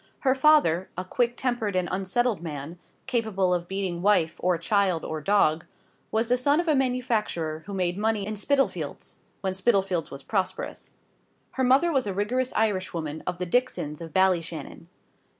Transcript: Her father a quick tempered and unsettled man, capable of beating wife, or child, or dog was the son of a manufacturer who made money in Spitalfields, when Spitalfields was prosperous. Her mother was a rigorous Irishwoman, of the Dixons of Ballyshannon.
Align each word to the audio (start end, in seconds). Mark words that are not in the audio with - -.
Her 0.21 0.33
father 0.33 0.89
a 0.97 1.05
quick 1.05 1.37
tempered 1.37 1.75
and 1.75 1.87
unsettled 1.91 2.41
man, 2.41 2.79
capable 3.05 3.53
of 3.53 3.67
beating 3.67 4.01
wife, 4.01 4.37
or 4.39 4.57
child, 4.57 5.05
or 5.05 5.21
dog 5.21 5.67
was 6.09 6.27
the 6.27 6.37
son 6.37 6.59
of 6.59 6.67
a 6.67 6.73
manufacturer 6.73 7.61
who 7.67 7.73
made 7.75 7.99
money 7.99 8.25
in 8.25 8.35
Spitalfields, 8.35 9.21
when 9.41 9.53
Spitalfields 9.53 10.09
was 10.09 10.23
prosperous. 10.23 10.95
Her 11.51 11.63
mother 11.63 11.91
was 11.91 12.07
a 12.07 12.15
rigorous 12.15 12.51
Irishwoman, 12.55 13.21
of 13.27 13.37
the 13.37 13.45
Dixons 13.45 14.01
of 14.01 14.11
Ballyshannon. 14.11 14.87